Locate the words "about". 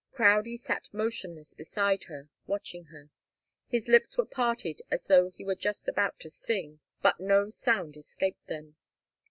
5.87-6.19